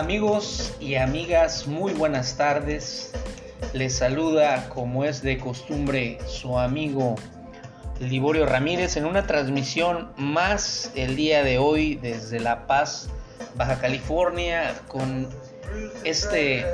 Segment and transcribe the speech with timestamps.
[0.00, 3.12] Amigos y amigas, muy buenas tardes.
[3.74, 7.16] Les saluda, como es de costumbre, su amigo
[8.00, 13.10] Liborio Ramírez en una transmisión más el día de hoy desde La Paz,
[13.56, 15.28] Baja California, con
[16.04, 16.64] este,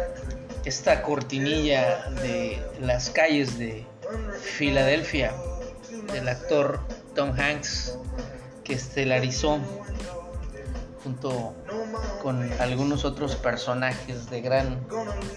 [0.65, 3.85] esta cortinilla de las calles de
[4.41, 5.35] Filadelfia
[6.13, 6.79] del actor
[7.17, 7.99] Tom Hanks
[8.63, 9.59] que estelarizó
[11.07, 11.55] junto
[12.21, 14.85] con algunos otros personajes de gran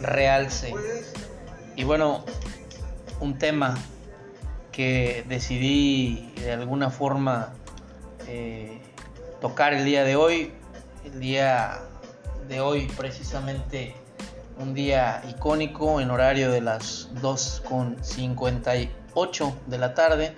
[0.01, 0.73] realce.
[1.75, 2.25] Y bueno,
[3.19, 3.77] un tema
[4.71, 7.53] que decidí de alguna forma
[8.27, 8.81] eh,
[9.41, 10.53] tocar el día de hoy,
[11.05, 11.81] el día
[12.47, 13.93] de hoy precisamente
[14.57, 20.33] un día icónico en horario de las 2.58 de la tarde.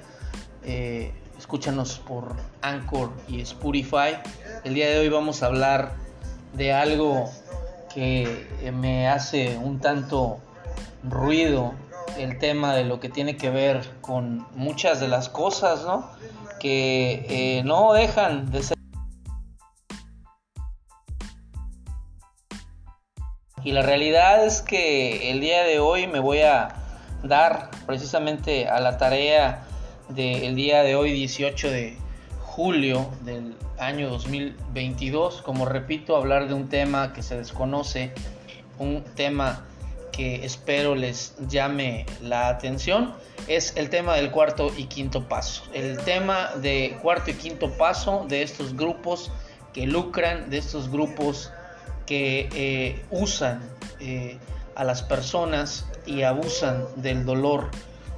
[0.64, 4.16] Eh, escúchanos por Anchor y Spotify.
[4.64, 5.96] El día de hoy vamos a hablar
[6.54, 7.32] de algo
[7.92, 10.38] que me hace un tanto
[11.04, 11.74] ruido,
[12.20, 16.12] el tema de lo que tiene que ver con muchas de las cosas, ¿no?
[16.60, 18.78] Que eh, no dejan de ser...
[23.64, 26.76] Y la realidad es que el día de hoy me voy a
[27.24, 29.66] dar precisamente a la tarea
[30.16, 31.98] del día de hoy, 18 de
[32.42, 35.42] julio del año 2022.
[35.42, 38.12] Como repito, hablar de un tema que se desconoce,
[38.78, 39.66] un tema
[40.12, 43.14] que espero les llame la atención,
[43.48, 45.64] es el tema del cuarto y quinto paso.
[45.74, 49.32] El tema de cuarto y quinto paso de estos grupos
[49.74, 51.52] que lucran, de estos grupos
[52.06, 53.62] que eh, usan
[54.02, 54.38] eh,
[54.76, 57.70] a las personas y abusan del dolor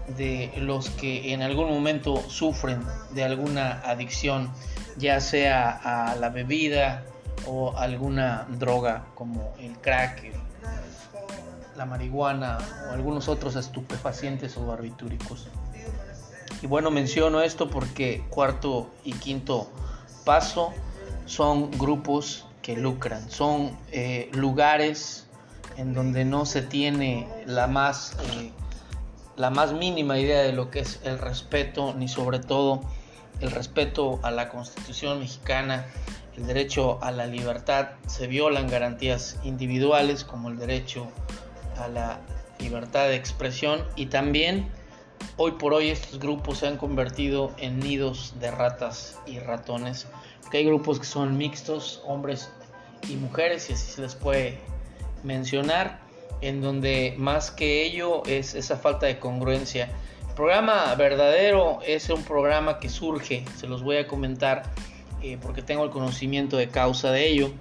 [0.07, 4.51] de los que en algún momento sufren de alguna adicción,
[4.97, 7.03] ya sea a la bebida
[7.47, 10.31] o alguna droga como el crack,
[11.75, 12.57] la marihuana
[12.89, 15.47] o algunos otros estupefacientes o barbitúricos.
[16.61, 19.69] Y bueno, menciono esto porque cuarto y quinto
[20.23, 20.71] paso
[21.25, 25.27] son grupos que lucran, son eh, lugares
[25.77, 28.51] en donde no se tiene la más eh,
[29.35, 32.81] la más mínima idea de lo que es el respeto, ni sobre todo
[33.39, 35.85] el respeto a la Constitución mexicana,
[36.37, 41.07] el derecho a la libertad, se violan garantías individuales como el derecho
[41.77, 42.19] a la
[42.59, 43.83] libertad de expresión.
[43.95, 44.69] Y también
[45.37, 50.07] hoy por hoy estos grupos se han convertido en nidos de ratas y ratones,
[50.57, 52.49] hay grupos que son mixtos, hombres
[53.09, 54.59] y mujeres, y así se les puede
[55.23, 55.99] mencionar
[56.43, 59.89] en donde más que ello es esa falta de congruencia.
[60.27, 64.63] El programa verdadero es un programa que surge, se los voy a comentar
[65.21, 67.51] eh, porque tengo el conocimiento de causa de ello.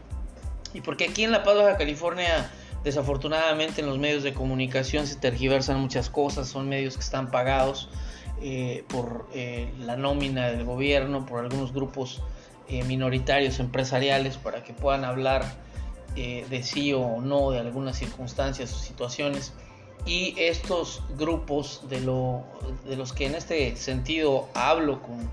[0.75, 2.51] Y porque aquí en La Paz, Baja California,
[2.83, 7.89] desafortunadamente en los medios de comunicación se tergiversan muchas cosas, son medios que están pagados
[8.43, 12.23] eh, por eh, la nómina del gobierno, por algunos grupos
[12.87, 15.45] minoritarios empresariales para que puedan hablar
[16.17, 19.53] eh, de sí o no de algunas circunstancias o situaciones.
[20.05, 22.43] Y estos grupos de, lo,
[22.85, 25.31] de los que en este sentido hablo con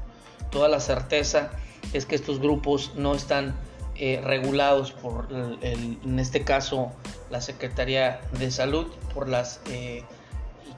[0.52, 1.52] toda la certeza
[1.92, 3.56] es que estos grupos no están
[3.96, 5.28] eh, regulados por,
[5.62, 6.92] en este caso,
[7.30, 10.04] la Secretaría de Salud, por las eh,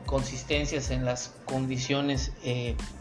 [0.06, 2.32] consistencias en las condiciones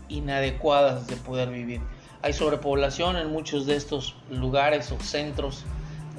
[0.09, 1.81] inadecuadas de poder vivir.
[2.23, 5.65] Hay sobrepoblación en muchos de estos lugares o centros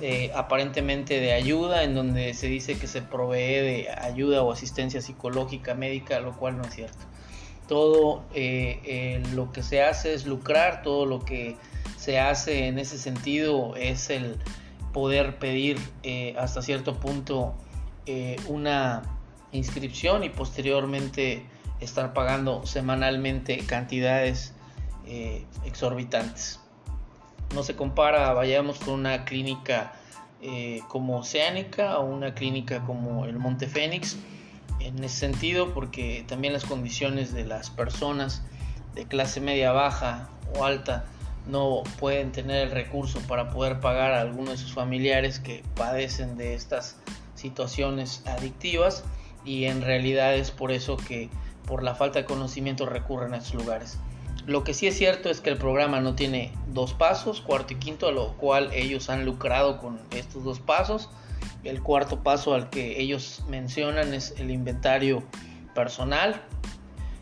[0.02, 5.00] eh, aparentemente de ayuda, en donde se dice que se provee de ayuda o asistencia
[5.00, 6.98] psicológica médica, lo cual no es cierto.
[7.68, 11.56] Todo eh, eh, lo que se hace es lucrar, todo lo que
[11.98, 14.38] se hace en ese sentido es el
[14.92, 15.78] poder pedir
[16.36, 17.54] hasta cierto punto
[18.47, 19.04] una
[19.52, 21.46] inscripción y posteriormente
[21.80, 24.54] estar pagando semanalmente cantidades
[25.64, 26.60] exorbitantes
[27.53, 29.94] no se compara, vayamos con una clínica
[30.42, 34.18] eh, como Oceánica o una clínica como el Monte Fénix,
[34.80, 38.42] en ese sentido, porque también las condiciones de las personas
[38.96, 41.06] de clase media baja o alta
[41.48, 46.38] no pueden tener el recurso para poder pagar a algunos de sus familiares que padecen
[46.38, 46.97] de estas
[47.36, 49.04] situaciones adictivas
[49.44, 51.30] y en realidad es por eso que
[51.66, 53.97] por la falta de conocimiento recurren a estos lugares.
[54.52, 57.78] Lo que sí es cierto es que el programa no tiene dos pasos, cuarto y
[57.78, 61.09] quinto, a lo cual ellos han lucrado con estos dos pasos.
[61.64, 65.24] El cuarto paso al que ellos mencionan es el inventario
[65.74, 66.42] personal.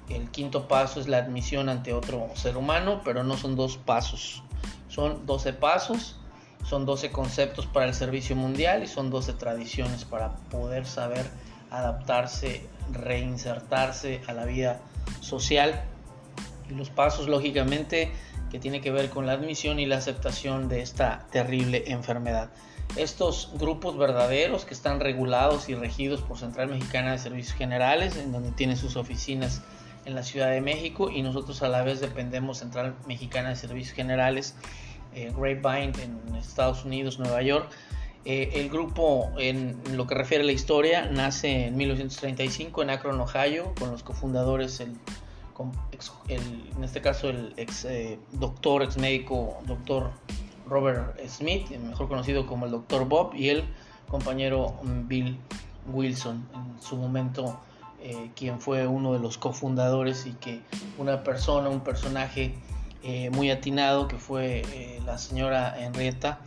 [0.09, 4.41] El quinto paso es la admisión ante otro ser humano, pero no son dos pasos,
[4.87, 6.15] son 12 pasos
[6.65, 11.29] son 12 conceptos para el servicio mundial y son 12 tradiciones para poder saber
[11.71, 14.81] adaptarse, reinsertarse a la vida
[15.21, 15.83] social.
[16.69, 18.11] Los pasos, lógicamente,
[18.49, 22.49] que tiene que ver con la admisión y la aceptación de esta terrible enfermedad.
[22.95, 28.31] Estos grupos verdaderos que están regulados y regidos por Central Mexicana de Servicios Generales, en
[28.31, 29.61] donde tiene sus oficinas
[30.05, 33.95] en la Ciudad de México y nosotros a la vez dependemos Central Mexicana de Servicios
[33.95, 34.55] Generales,
[35.13, 37.69] eh, Grapevine en Estados Unidos, Nueva York.
[38.25, 43.19] Eh, el grupo, en lo que refiere a la historia, nace en 1935 en Akron,
[43.19, 44.93] Ohio, con los cofundadores, el,
[46.27, 50.11] en este caso el ex eh, doctor, ex médico, doctor
[50.67, 53.63] Robert Smith, mejor conocido como el doctor Bob, y el
[54.07, 55.37] compañero Bill
[55.91, 57.59] Wilson, en su momento
[58.01, 60.61] eh, quien fue uno de los cofundadores y que
[60.97, 62.53] una persona, un personaje
[63.03, 64.61] eh, muy atinado que fue
[65.05, 66.39] la señora Henrietta,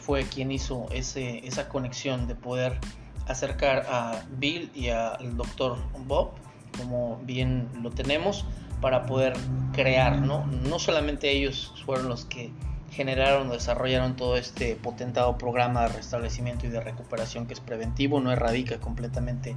[0.00, 2.80] fue quien hizo ese, esa conexión de poder
[3.28, 5.76] acercar a Bill y al doctor
[6.06, 6.30] Bob,
[6.78, 8.44] como bien lo tenemos,
[8.80, 9.34] para poder
[9.72, 10.46] crear, ¿no?
[10.46, 12.50] No solamente ellos fueron los que
[12.90, 18.20] generaron o desarrollaron todo este potentado programa de restablecimiento y de recuperación que es preventivo,
[18.20, 19.56] no erradica completamente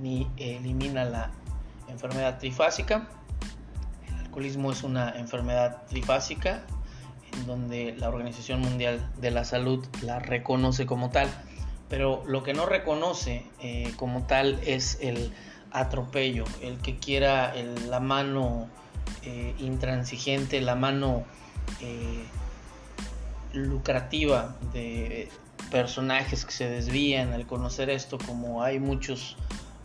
[0.00, 1.30] ni elimina la
[1.88, 3.08] enfermedad trifásica.
[4.08, 6.62] El alcoholismo es una enfermedad trifásica
[7.32, 11.28] en donde la Organización Mundial de la Salud la reconoce como tal,
[11.88, 15.32] pero lo que no reconoce eh, como tal es el
[15.72, 17.54] atropello, el que quiera
[17.88, 18.68] la mano
[19.22, 21.24] eh, intransigente, la mano
[21.80, 22.24] eh,
[23.52, 25.28] lucrativa de
[25.70, 29.36] personajes que se desvían al conocer esto, como hay muchos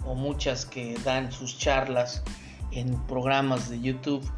[0.05, 2.23] o muchas que dan sus charlas
[2.71, 4.29] en programas de YouTube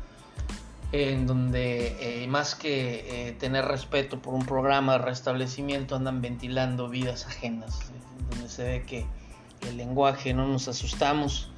[0.91, 7.25] en donde eh, más que tener respeto por un programa de restablecimiento andan ventilando vidas
[7.25, 7.79] ajenas,
[8.29, 9.05] donde se ve que
[9.67, 11.49] el lenguaje no nos asustamos,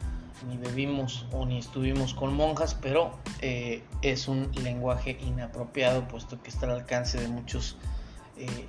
[0.48, 6.50] ni bebimos o ni estuvimos con monjas, pero eh, es un lenguaje inapropiado puesto que
[6.50, 7.77] está al alcance de muchos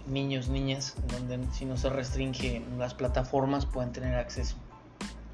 [0.06, 4.56] niños, niñas, donde si no se restringe las plataformas pueden tener acceso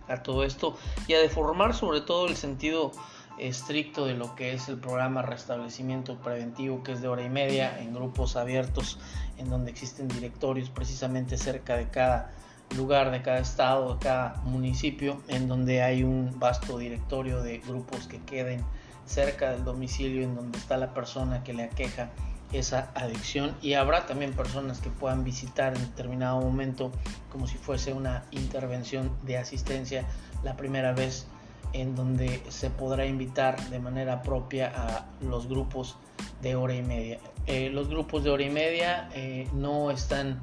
[0.09, 0.77] a todo esto
[1.07, 2.93] y a deformar sobre todo el sentido
[3.39, 7.81] estricto de lo que es el programa restablecimiento preventivo que es de hora y media
[7.81, 8.99] en grupos abiertos
[9.39, 12.33] en donde existen directorios precisamente cerca de cada
[12.77, 18.07] lugar de cada estado de cada municipio en donde hay un vasto directorio de grupos
[18.07, 18.65] que queden
[19.07, 22.11] cerca del domicilio en donde está la persona que le aqueja
[22.53, 26.91] esa adicción y habrá también personas que puedan visitar en determinado momento
[27.31, 30.07] como si fuese una intervención de asistencia
[30.43, 31.27] la primera vez
[31.73, 35.97] en donde se podrá invitar de manera propia a los grupos
[36.41, 37.19] de hora y media.
[37.47, 40.41] Eh, los grupos de hora y media eh, no están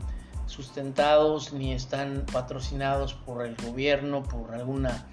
[0.51, 5.08] sustentados ni están patrocinados por el gobierno, por alguna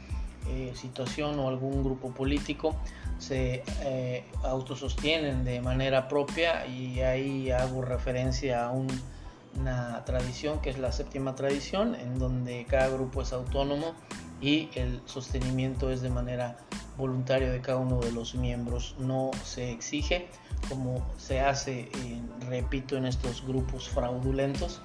[0.48, 2.74] eh, situación o algún grupo político,
[3.18, 10.78] se eh, autosostienen de manera propia y ahí hago referencia a una tradición que es
[10.78, 13.94] la séptima tradición, en donde cada grupo es autónomo
[14.40, 16.56] y el sostenimiento es de manera
[16.96, 20.28] voluntaria de cada uno de los miembros, no se exige
[20.68, 21.88] como se hace,
[22.48, 24.80] repito, en estos grupos fraudulentos,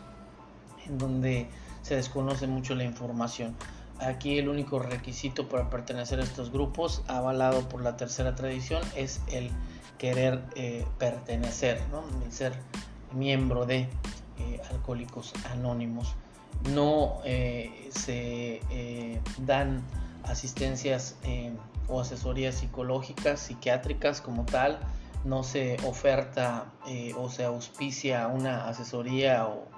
[0.88, 1.48] en donde
[1.82, 3.56] se desconoce mucho la información.
[4.00, 9.22] Aquí el único requisito para pertenecer a estos grupos, avalado por la tercera tradición, es
[9.28, 9.52] el
[9.98, 11.82] querer eh, pertenecer,
[12.26, 12.54] el ser
[13.14, 13.88] miembro de
[14.40, 16.16] eh, Alcohólicos Anónimos.
[16.74, 18.62] No eh, se
[19.40, 19.82] dan
[20.24, 21.18] asistencias
[21.88, 24.80] o asesorías psicológicas, psiquiátricas como tal,
[25.24, 26.66] no se oferta
[27.18, 29.73] o se auspicia una asesoría o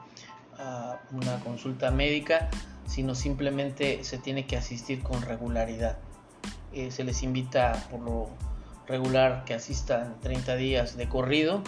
[1.12, 2.50] una consulta médica
[2.88, 5.98] sino simplemente se tiene que asistir con regularidad.
[6.74, 8.30] Eh, se les invita por lo
[8.88, 11.62] regular que asistan 30 días de corrido.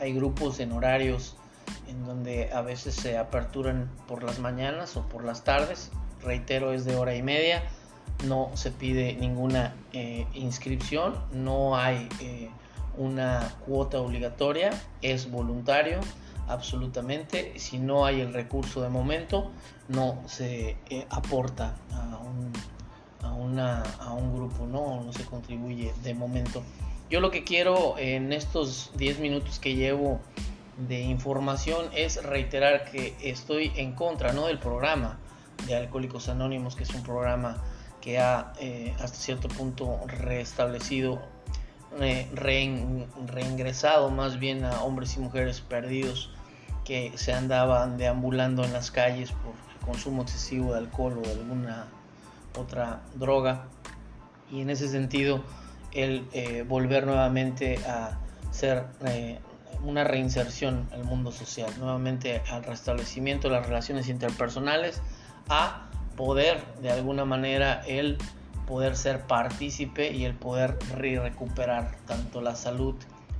[0.00, 1.36] Hay grupos en horarios
[1.88, 5.90] en donde a veces se aperturan por las mañanas o por las tardes.
[6.22, 7.62] Reitero, es de hora y media.
[8.26, 12.48] No se pide ninguna eh, inscripción, no hay eh,
[12.96, 14.70] una cuota obligatoria,
[15.02, 16.00] es voluntario
[16.48, 17.58] absolutamente.
[17.58, 19.50] Si no hay el recurso de momento,
[19.88, 22.52] no se eh, aporta a un,
[23.22, 25.02] a, una, a un grupo, ¿no?
[25.02, 26.62] no se contribuye de momento.
[27.08, 30.20] Yo lo que quiero en estos 10 minutos que llevo
[30.76, 34.46] de información es reiterar que estoy en contra ¿no?
[34.46, 35.18] del programa
[35.66, 37.62] de Alcohólicos Anónimos, que es un programa
[38.00, 41.20] que ha eh, hasta cierto punto restablecido,
[42.34, 46.30] reingresado más bien a hombres y mujeres perdidos
[46.84, 51.32] que se andaban deambulando en las calles por el consumo excesivo de alcohol o de
[51.32, 51.86] alguna
[52.56, 53.66] otra droga.
[54.50, 55.42] Y en ese sentido
[55.92, 58.18] el eh, volver nuevamente a
[58.50, 59.38] ser eh,
[59.84, 65.02] una reinserción al mundo social, nuevamente al restablecimiento de las relaciones interpersonales,
[65.48, 68.18] a poder de alguna manera el
[68.66, 72.94] poder ser partícipe y el poder recuperar tanto la salud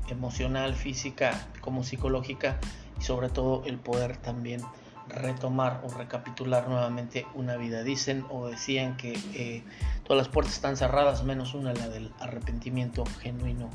[0.09, 2.59] emocional, física como psicológica
[2.99, 4.62] y sobre todo el poder también
[5.09, 7.83] retomar o recapitular nuevamente una vida.
[7.83, 9.62] Dicen o decían que eh,
[10.04, 13.71] todas las puertas están cerradas menos una, la del arrepentimiento genuino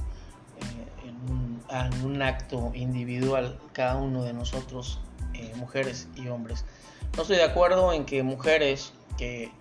[0.57, 4.99] eh, en, un, acto individual, cada uno de nosotros,
[5.33, 6.65] eh, mujeres y hombres.
[7.15, 9.51] No estoy de acuerdo en que mujeres que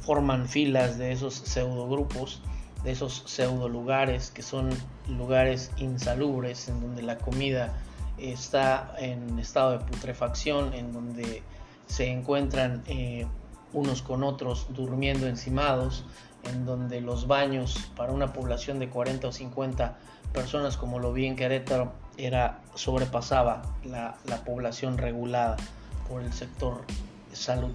[0.00, 2.40] forman filas de esos pseudo grupos,
[2.84, 4.70] de esos pseudo lugares que son
[5.08, 7.74] lugares insalubres en donde la comida
[8.18, 11.42] está en estado de putrefacción, en donde
[11.86, 13.26] se encuentran eh,
[13.72, 16.04] unos con otros durmiendo encimados,
[16.44, 19.98] en donde los baños para una población de 40 o 50
[20.32, 25.56] personas, como lo vi en Querétaro, era, sobrepasaba la, población regulada
[26.08, 26.82] por el sector
[27.32, 27.72] salud.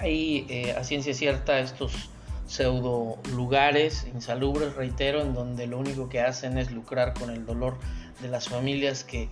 [0.00, 2.10] Ahí, eh, a ciencia cierta, estos
[2.50, 7.78] pseudo lugares insalubres, reitero, en donde lo único que hacen es lucrar con el dolor
[8.20, 9.28] de las familias que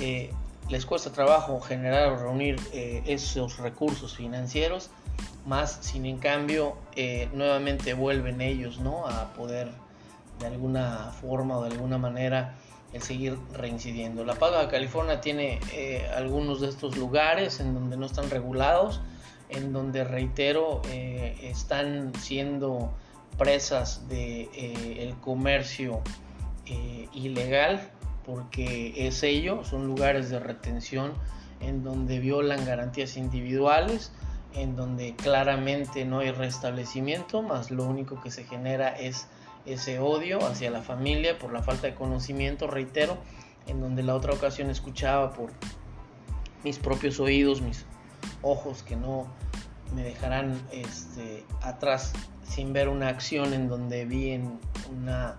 [0.00, 0.30] eh,
[0.68, 4.90] les cuesta trabajo generar o reunir eh, esos recursos financieros,
[5.46, 9.04] más sin en cambio eh, nuevamente vuelven ellos ¿no?
[9.08, 9.72] a poder
[10.38, 12.54] de alguna forma o de alguna manera
[12.92, 14.24] el seguir reincidiendo.
[14.24, 15.60] La Paga de California tiene
[16.16, 19.00] algunos de estos lugares en donde no están regulados,
[19.50, 20.82] en donde reitero
[21.42, 22.92] están siendo
[23.38, 26.02] presas del de, el comercio
[27.12, 27.90] ilegal
[28.24, 31.12] porque es ello, son lugares de retención
[31.60, 34.12] en donde violan garantías individuales,
[34.54, 39.26] en donde claramente no hay restablecimiento, más lo único que se genera es
[39.66, 43.18] ese odio hacia la familia por la falta de conocimiento, reitero,
[43.66, 45.50] en donde la otra ocasión escuchaba por
[46.64, 47.84] mis propios oídos, mis
[48.42, 49.26] ojos que no
[49.94, 52.12] me dejarán este, atrás
[52.44, 54.60] sin ver una acción en donde vi en
[54.90, 55.36] una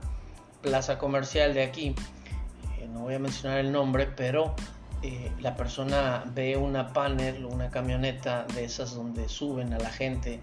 [0.62, 1.96] plaza comercial de aquí.
[2.94, 4.54] No voy a mencionar el nombre, pero
[5.02, 10.42] eh, la persona ve una panel una camioneta de esas donde suben a la gente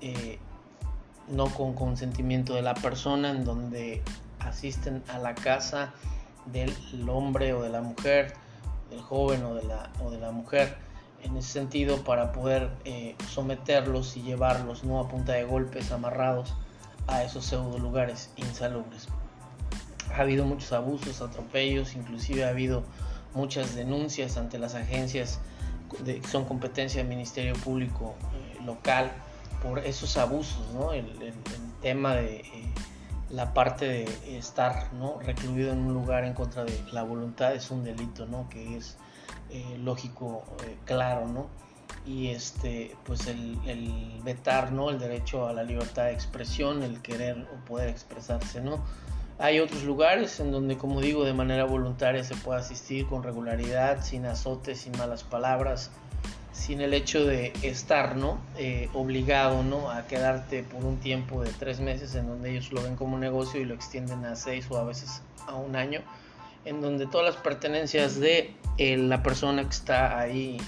[0.00, 0.38] eh,
[1.28, 4.02] no con consentimiento de la persona, en donde
[4.38, 5.92] asisten a la casa
[6.46, 6.72] del
[7.08, 8.34] hombre o de la mujer,
[8.90, 10.76] del joven o de la, o de la mujer,
[11.26, 16.54] en ese sentido para poder eh, someterlos y llevarlos no a punta de golpes amarrados
[17.06, 19.08] a esos pseudo lugares insalubres
[20.16, 22.82] ha habido muchos abusos, atropellos, inclusive ha habido
[23.34, 25.40] muchas denuncias ante las agencias
[26.04, 29.12] que son competencia del Ministerio Público eh, local
[29.62, 30.92] por esos abusos, ¿no?
[30.92, 31.06] el,
[31.82, 32.44] tema de eh,
[33.30, 35.20] la parte de estar ¿no?
[35.20, 38.48] recluido en un lugar en contra de la voluntad es un delito, ¿no?
[38.48, 38.96] que es
[39.50, 40.44] eh, lógico,
[40.84, 41.48] claro, ¿no?
[42.04, 47.00] y este pues el, el, vetar no el derecho a la libertad de expresión el
[47.02, 48.80] querer o poder expresarse no
[49.38, 54.02] hay otros lugares en donde, como digo, de manera voluntaria se puede asistir con regularidad,
[54.02, 55.90] sin azotes, sin malas palabras,
[56.52, 58.38] sin el hecho de estar ¿no?
[58.56, 59.90] Eh, obligado ¿no?
[59.90, 63.20] a quedarte por un tiempo de tres meses en donde ellos lo ven como un
[63.20, 66.00] negocio y lo extienden a seis o a veces a un año,
[66.66, 70.58] en donde todas las pertenencias de eh, la persona que está ahí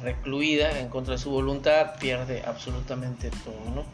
[0.00, 3.74] recluida en contra de su voluntad pierde absolutamente todo.
[3.74, 3.84] ¿no?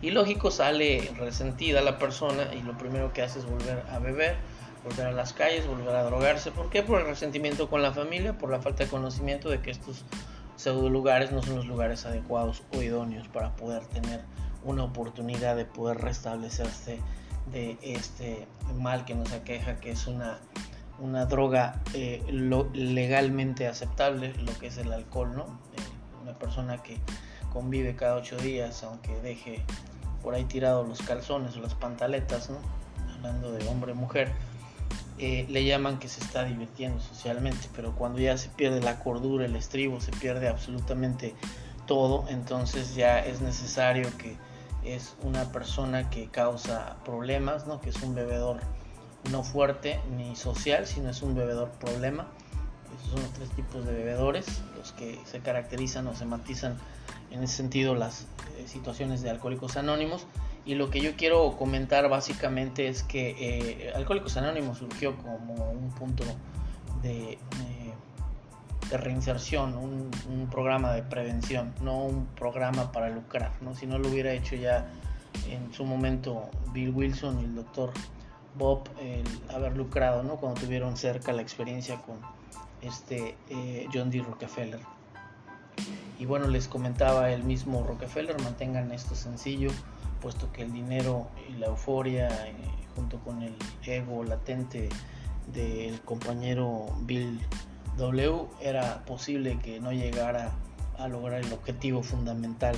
[0.00, 4.36] Y lógico, sale resentida la persona y lo primero que hace es volver a beber,
[4.84, 6.52] volver a las calles, volver a drogarse.
[6.52, 6.82] ¿Por qué?
[6.82, 10.04] Por el resentimiento con la familia, por la falta de conocimiento de que estos
[10.56, 14.20] pseudo lugares no son los lugares adecuados o idóneos para poder tener
[14.62, 17.00] una oportunidad de poder restablecerse
[17.52, 18.46] de este
[18.78, 20.38] mal que nos aqueja, que es una,
[20.98, 22.22] una droga eh,
[22.72, 25.44] legalmente aceptable, lo que es el alcohol, ¿no?
[25.44, 25.82] Eh,
[26.22, 26.98] una persona que
[27.52, 29.62] convive cada ocho días, aunque deje
[30.22, 32.56] por ahí tirado los calzones o las pantaletas, ¿no?
[33.14, 34.32] hablando de hombre-mujer,
[35.18, 39.44] eh, le llaman que se está divirtiendo socialmente, pero cuando ya se pierde la cordura,
[39.44, 41.34] el estribo, se pierde absolutamente
[41.86, 44.36] todo, entonces ya es necesario que
[44.84, 47.80] es una persona que causa problemas, ¿no?
[47.80, 48.60] que es un bebedor
[49.30, 52.28] no fuerte ni social, sino es un bebedor problema.
[52.98, 56.78] Esos son los tres tipos de bebedores, los que se caracterizan o se matizan
[57.30, 58.26] en ese sentido las
[58.56, 60.26] eh, situaciones de Alcohólicos Anónimos.
[60.66, 65.90] Y lo que yo quiero comentar básicamente es que eh, Alcohólicos Anónimos surgió como un
[65.90, 66.24] punto
[67.02, 67.38] de, eh,
[68.94, 73.50] de reinserción, un, programa de prevención, no un programa para lucrar.
[73.60, 73.74] ¿no?
[73.74, 74.86] Si no lo hubiera hecho ya
[75.48, 77.92] en su momento Bill Wilson y el doctor
[78.56, 80.36] Bob, el haber lucrado ¿no?
[80.36, 82.18] cuando tuvieron cerca la experiencia con
[82.82, 84.22] este eh, John D.
[84.22, 84.80] Rockefeller.
[86.20, 89.70] Y bueno, les comentaba el mismo Rockefeller, mantengan esto sencillo,
[90.22, 92.54] puesto que el dinero y la euforia, eh,
[92.94, 94.88] junto con el ego latente
[95.52, 97.40] del compañero Bill
[97.96, 100.52] W, era posible que no llegara
[100.98, 102.76] a lograr el objetivo fundamental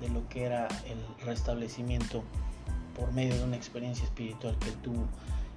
[0.00, 2.22] de lo que era el restablecimiento
[2.96, 5.06] por medio de una experiencia espiritual que tuvo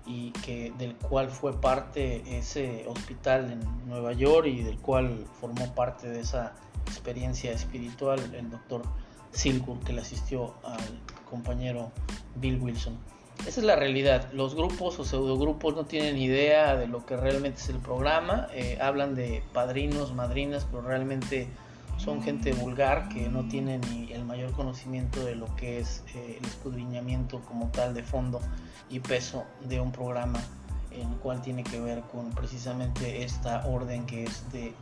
[0.06, 5.74] y que del cual fue parte ese hospital en Nueva York y del cual formó
[5.74, 6.54] parte de esa
[6.86, 8.84] experiencia espiritual el doctor
[9.32, 10.82] Silkur que le asistió al
[11.30, 11.92] compañero
[12.36, 12.98] Bill Wilson.
[13.46, 14.32] Esa es la realidad.
[14.32, 18.48] Los grupos o pseudogrupos no tienen idea de lo que realmente es el programa.
[18.54, 21.50] Eh, hablan de padrinos, madrinas, pero realmente
[21.98, 26.38] son gente vulgar que no tiene ni el mayor conocimiento de lo que es eh,
[26.40, 28.40] el escudriñamiento como tal de fondo
[28.90, 30.42] y peso de un programa
[30.92, 34.74] en el cual tiene que ver con precisamente esta orden que es de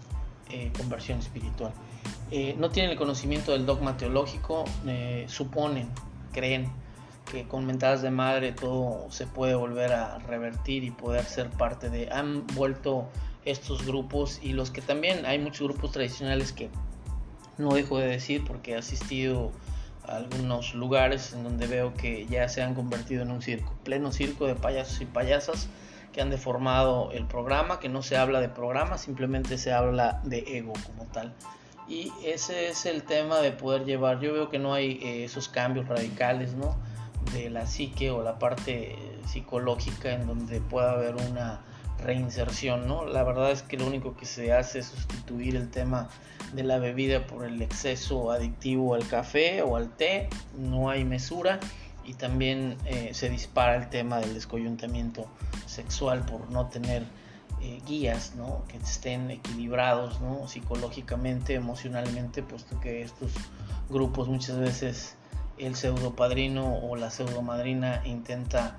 [0.50, 1.74] eh, conversión espiritual.
[2.58, 4.63] No tienen el conocimiento del dogma teológico,
[5.27, 5.89] suponen,
[6.31, 6.72] creen
[7.31, 11.89] que con mentadas de madre todo se puede volver a revertir y poder ser parte
[11.89, 12.09] de...
[12.11, 13.07] Han vuelto
[13.45, 16.69] estos grupos y los que también hay muchos grupos tradicionales que
[17.57, 19.51] no dejo de decir porque he asistido
[20.05, 24.11] a algunos lugares en donde veo que ya se han convertido en un circo, pleno
[24.11, 25.70] circo de payasos y payasas
[26.11, 30.39] que han deformado el programa, que no se habla de programa, simplemente se habla de
[30.57, 31.33] ego como tal.
[31.87, 35.48] Y ese es el tema de poder llevar, yo veo que no hay eh, esos
[35.48, 36.75] cambios radicales, ¿no?
[37.34, 41.62] De la psique o la parte psicológica en donde pueda haber una
[42.03, 43.05] reinserción, ¿no?
[43.05, 46.10] La verdad es que lo único que se hace es sustituir el tema
[46.53, 51.60] de la bebida por el exceso adictivo al café o al té, no hay mesura
[52.03, 55.27] y también eh, se dispara el tema del descoyuntamiento
[55.68, 57.03] sexual por no tener
[57.62, 58.64] eh, guías ¿no?
[58.68, 60.48] que estén equilibrados ¿no?
[60.48, 63.31] psicológicamente, emocionalmente, puesto que estos
[63.90, 65.16] grupos muchas veces
[65.61, 68.77] el pseudo padrino o la pseudo madrina intenta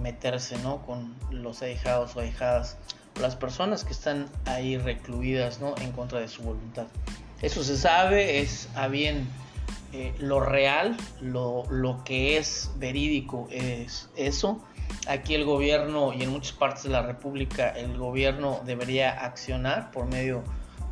[0.00, 0.82] meterse ¿no?
[0.82, 2.76] con los ahijados o ahijadas,
[3.20, 5.74] las personas que están ahí recluidas ¿no?
[5.80, 6.86] en contra de su voluntad.
[7.42, 9.28] Eso se sabe, es a bien
[9.92, 14.60] eh, lo real, lo, lo, que es verídico es eso.
[15.08, 20.06] Aquí el gobierno y en muchas partes de la República el gobierno debería accionar por
[20.06, 20.42] medio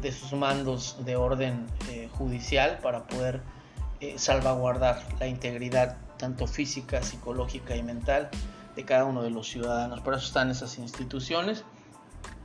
[0.01, 3.41] de sus mandos de orden eh, judicial para poder
[4.01, 8.31] eh, salvaguardar la integridad tanto física, psicológica y mental
[8.75, 10.01] de cada uno de los ciudadanos.
[10.01, 11.65] Por eso están esas instituciones.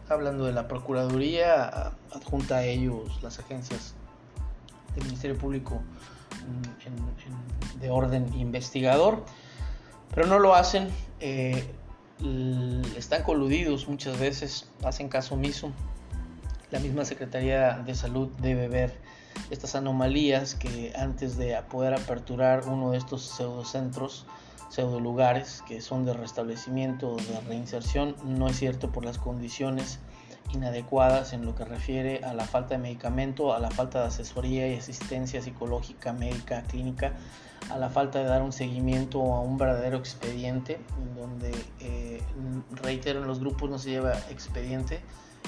[0.10, 3.96] Hablando de la Procuraduría, adjunta a ellos las agencias
[4.96, 5.82] del Ministerio Público
[7.80, 9.24] de orden investigador,
[10.14, 10.90] pero no lo hacen.
[11.20, 11.66] Eh,
[12.98, 15.72] están coludidos muchas veces, hacen caso omiso.
[16.72, 18.94] La misma Secretaría de Salud debe ver
[19.50, 24.26] estas anomalías que antes de poder aperturar uno de estos pseudocentros
[24.70, 30.00] pseudo lugares que son de restablecimiento o de reinserción no es cierto por las condiciones
[30.54, 34.68] inadecuadas en lo que refiere a la falta de medicamento, a la falta de asesoría
[34.68, 37.14] y asistencia psicológica, médica, clínica,
[37.70, 40.80] a la falta de dar un seguimiento a un verdadero expediente,
[41.16, 42.22] donde, eh,
[42.72, 45.02] reitero, en los grupos no se lleva expediente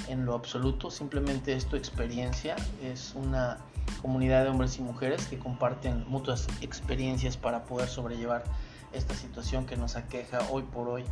[0.07, 3.59] en lo absoluto, simplemente es tu experiencia, es una
[4.01, 8.43] comunidad de hombres y mujeres que comparten mutuas experiencias para poder sobrellevar
[8.91, 11.03] esta situación que nos aqueja hoy por hoy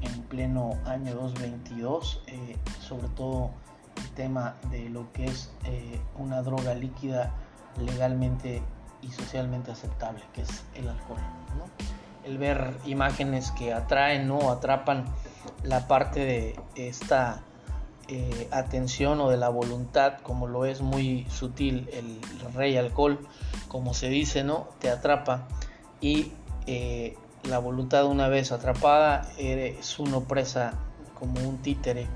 [0.00, 3.50] en pleno año 2022, eh, sobre todo
[3.96, 7.34] el tema de lo que es eh, una droga líquida
[7.78, 8.62] legalmente
[9.02, 11.18] y socialmente aceptable, que es el alcohol.
[12.24, 15.04] El ver imágenes que atraen o atrapan
[15.62, 17.42] la parte de esta
[18.08, 22.18] eh, atención o de la voluntad, como lo es muy sutil el
[22.54, 23.18] rey alcohol,
[23.68, 24.68] como se dice, ¿no?
[24.78, 25.46] Te atrapa
[26.00, 26.32] y
[26.66, 30.74] eh, la voluntad una vez atrapada es uno presa
[31.18, 32.06] como un títere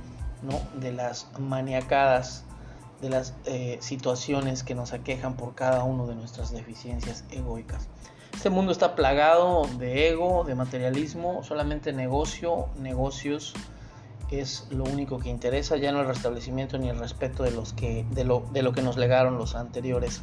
[0.42, 0.60] ¿no?
[0.80, 2.44] de las maniacadas
[3.00, 7.88] de las eh, situaciones que nos aquejan por cada una de nuestras deficiencias egoicas.
[8.32, 13.54] Este mundo está plagado de ego, de materialismo, solamente negocio, negocios
[14.40, 18.04] es lo único que interesa, ya no el restablecimiento ni el respeto de, los que,
[18.10, 20.22] de, lo, de lo que nos legaron los anteriores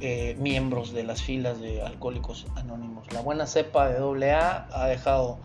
[0.00, 3.12] eh, miembros de las filas de Alcohólicos Anónimos.
[3.12, 5.38] La buena cepa de AA ha dejado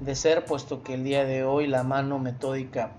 [0.00, 2.92] de ser, puesto que el día de hoy la mano metódica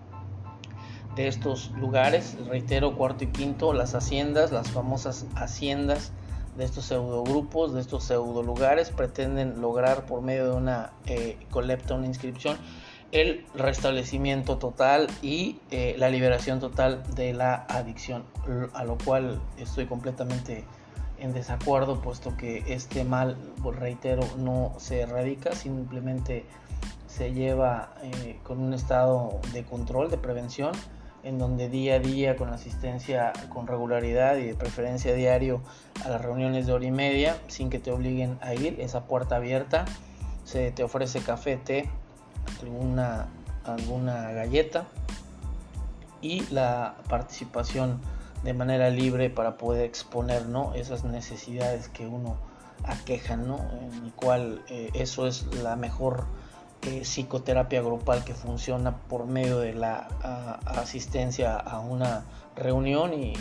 [1.15, 6.11] de estos lugares, reitero, cuarto y quinto, las haciendas, las famosas haciendas
[6.57, 11.37] de estos pseudo grupos, de estos pseudo lugares, pretenden lograr por medio de una eh,
[11.51, 12.57] colecta, una inscripción,
[13.11, 18.23] el restablecimiento total y eh, la liberación total de la adicción,
[18.73, 20.65] a lo cual estoy completamente
[21.19, 26.45] en desacuerdo, puesto que este mal, reitero, no se erradica, simplemente
[27.07, 30.73] se lleva eh, con un estado de control, de prevención,
[31.23, 35.61] en donde día a día con asistencia con regularidad y de preferencia diario
[36.03, 39.37] a las reuniones de hora y media, sin que te obliguen a ir, esa puerta
[39.37, 39.85] abierta,
[40.43, 41.89] se te ofrece café, té,
[42.61, 43.27] alguna,
[43.63, 44.85] alguna galleta
[46.21, 47.99] y la participación
[48.43, 50.73] de manera libre para poder exponer ¿no?
[50.73, 52.37] esas necesidades que uno
[52.83, 53.57] aqueja, ¿no?
[53.81, 56.25] en el cual eh, eso es la mejor
[56.83, 60.07] eh, psicoterapia grupal que funciona por medio de la
[60.65, 62.23] asistencia a una
[62.55, 63.33] reunión y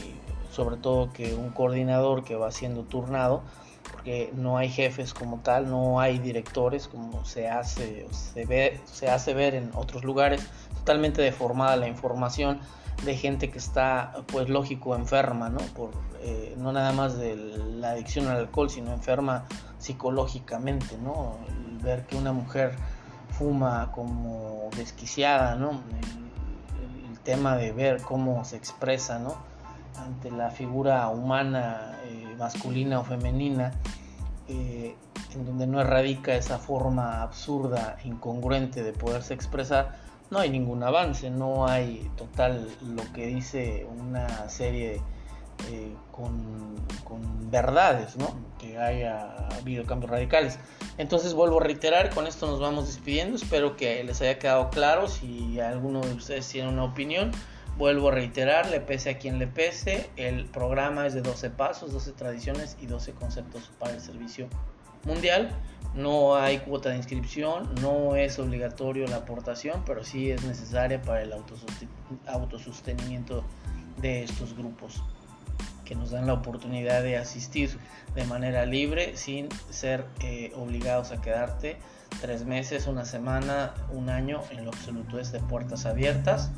[0.51, 3.43] sobre todo que un coordinador que va siendo turnado
[4.05, 9.09] porque no hay jefes como tal, no hay directores como se hace, se, ve, se
[9.09, 12.61] hace ver en otros lugares, totalmente deformada la información
[13.03, 15.61] de gente que está, pues lógico, enferma, ¿no?
[15.75, 19.47] Por, eh, no nada más de la adicción al alcohol, sino enferma
[19.79, 21.39] psicológicamente, ¿no?
[21.83, 22.77] ver que una mujer
[23.31, 25.71] fuma como desquiciada, ¿no?
[25.71, 29.35] El, el, tema de ver cómo se expresa, ¿no?
[29.97, 33.73] Ante la figura humana, eh, masculina o femenina,
[34.49, 34.95] eh,
[35.35, 39.97] en donde no erradica esa forma absurda, incongruente de poderse expresar,
[40.31, 45.01] no hay ningún avance, no hay total lo que dice una serie
[45.71, 46.75] eh, con,
[47.51, 48.35] verdades, ¿no?
[48.59, 50.59] que haya habido cambios radicales.
[50.99, 55.07] Entonces vuelvo a reiterar, con esto nos vamos despidiendo, espero que les haya quedado claro,
[55.07, 57.31] si alguno de ustedes tiene una opinión,
[57.77, 61.93] vuelvo a reiterar, le pese a quien le pese, el programa es de 12 pasos,
[61.93, 64.49] 12 tradiciones y 12 conceptos para el servicio
[65.05, 65.51] mundial.
[65.95, 71.23] No hay cuota de inscripción, no es obligatorio la aportación, pero sí es necesaria para
[71.23, 71.33] el
[72.27, 73.45] autosostenimiento
[74.01, 75.03] de estos grupos
[75.85, 77.79] que nos dan la oportunidad de asistir
[78.15, 81.77] de manera libre sin ser eh, obligados a quedarte
[82.21, 86.51] tres meses, una semana, un año, en lo absoluto es de puertas abiertas.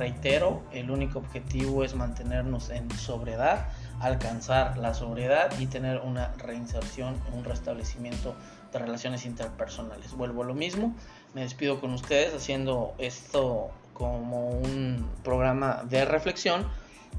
[0.00, 3.68] Reitero, el único objetivo es mantenernos en sobriedad,
[4.00, 8.34] alcanzar la sobriedad y tener una reinserción, un restablecimiento
[8.72, 10.14] de relaciones interpersonales.
[10.14, 10.96] Vuelvo a lo mismo,
[11.34, 16.66] me despido con ustedes haciendo esto como un programa de reflexión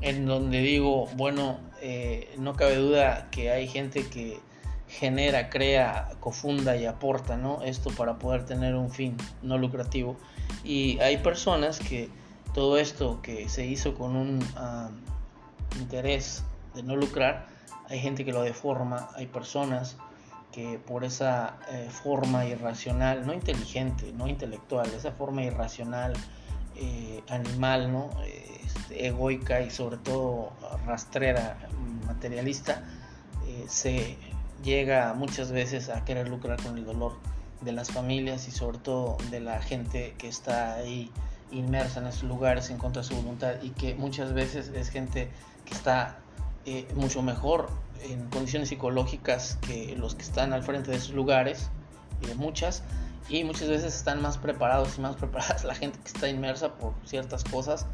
[0.01, 4.39] en donde digo, bueno, eh, no cabe duda que hay gente que
[4.87, 7.61] genera, crea, cofunda y aporta, ¿no?
[7.61, 10.17] Esto para poder tener un fin no lucrativo.
[10.63, 12.09] Y hay personas que
[12.53, 14.89] todo esto que se hizo con un ah,
[15.79, 16.43] interés
[16.75, 17.47] de no lucrar,
[17.89, 19.97] hay gente que lo deforma, hay personas
[20.51, 26.13] que por esa eh, forma irracional, no inteligente, no intelectual, esa forma irracional,
[26.75, 28.09] eh, animal, ¿no?
[28.25, 30.51] Este, egoica y sobre todo
[30.85, 31.57] rastrera,
[32.05, 32.83] materialista,
[33.47, 34.17] eh, se
[34.63, 37.13] llega muchas veces a querer lucrar con el dolor
[37.61, 41.11] de las familias y sobre todo de la gente que está ahí
[41.51, 45.29] inmersa en esos lugares en contra de su voluntad y que muchas veces es gente
[45.65, 46.17] que está
[46.65, 47.69] eh, mucho mejor
[48.03, 51.69] en condiciones psicológicas que los que están al frente de esos lugares
[52.21, 52.83] y de muchas
[53.29, 56.93] y muchas veces están más preparados y más preparadas la gente que está inmersa por
[57.05, 57.85] ciertas cosas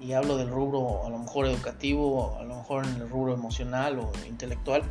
[0.00, 3.98] y hablo del rubro a lo mejor educativo, a lo mejor en el rubro emocional
[3.98, 4.82] o intelectual,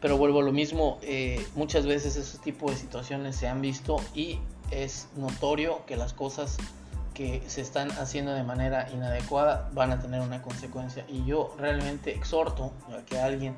[0.00, 3.96] pero vuelvo a lo mismo, eh, muchas veces ese tipo de situaciones se han visto
[4.14, 4.38] y
[4.70, 6.58] es notorio que las cosas
[7.14, 11.04] que se están haciendo de manera inadecuada van a tener una consecuencia.
[11.08, 13.56] Y yo realmente exhorto a que alguien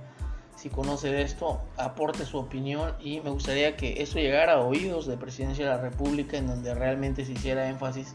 [0.56, 2.94] si conoce de esto aporte su opinión.
[3.00, 6.74] Y me gustaría que esto llegara a oídos de Presidencia de la República en donde
[6.74, 8.14] realmente se hiciera énfasis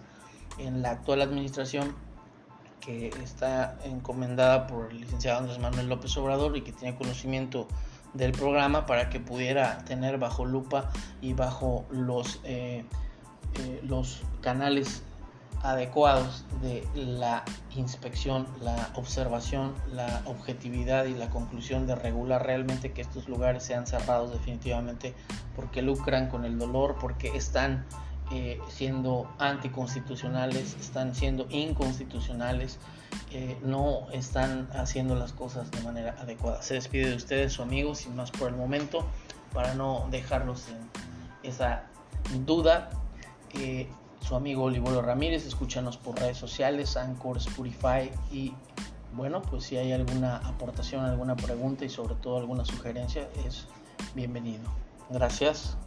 [0.58, 1.96] en la actual administración
[2.80, 7.68] que está encomendada por el licenciado Andrés Manuel López Obrador y que tiene conocimiento
[8.14, 10.90] del programa para que pudiera tener bajo lupa
[11.22, 12.86] y bajo los, eh,
[13.56, 15.04] eh, los canales
[15.68, 17.44] adecuados de la
[17.76, 23.86] inspección, la observación, la objetividad y la conclusión de regular realmente que estos lugares sean
[23.86, 25.14] cerrados definitivamente
[25.58, 27.86] porque lucran con el dolor, porque están
[28.32, 32.80] eh, siendo anticonstitucionales, están siendo inconstitucionales,
[33.32, 36.62] eh, no están haciendo las cosas de manera adecuada.
[36.62, 39.06] Se despide de ustedes, su amigo, sin más por el momento,
[39.54, 41.84] para no dejarlos en esa
[42.46, 42.90] duda.
[44.28, 45.46] Su amigo Olivolo Ramírez.
[45.46, 48.54] Escúchanos por redes sociales, Anchor, Spotify y
[49.14, 53.68] bueno, pues si hay alguna aportación, alguna pregunta y sobre todo alguna sugerencia, es
[54.14, 54.70] bienvenido.
[55.10, 55.78] Gracias.